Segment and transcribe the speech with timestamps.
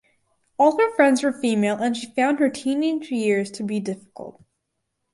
[0.57, 4.41] All her friends were female and she found her teenage years to be difficult.